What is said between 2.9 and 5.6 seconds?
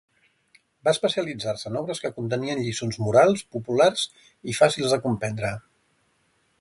morals populars i fàcils de comprendre.